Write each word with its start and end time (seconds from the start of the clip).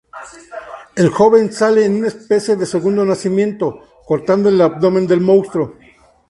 El 0.95 1.09
joven 1.09 1.53
sale 1.53 1.85
en 1.85 1.97
una 1.97 2.07
especie 2.07 2.55
de 2.55 2.65
segundo 2.65 3.05
nacimiento, 3.05 3.81
cortando 4.03 4.49
el 4.49 4.59
abdomen 4.59 5.05
del 5.05 5.21
monstruo. 5.21 5.75